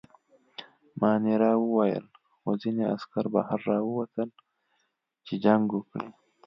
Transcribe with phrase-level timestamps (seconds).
[0.99, 2.05] مانیرا وویل:
[2.41, 4.29] خو ځینې عسکر بهر راووتل،
[5.25, 6.09] چې جنګ وکړي.